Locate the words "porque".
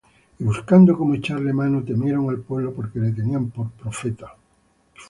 2.73-2.97